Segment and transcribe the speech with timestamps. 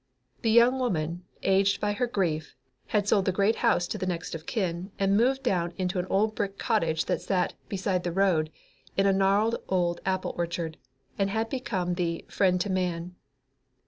[0.41, 2.55] The young woman, aged by her grief,
[2.87, 6.07] had sold the great house to the next of kin and moved down into an
[6.07, 8.49] old brick cottage that sat "beside the road"
[8.97, 10.77] in a gnarled old apple orchard,
[11.19, 13.13] and had become the "friend to man."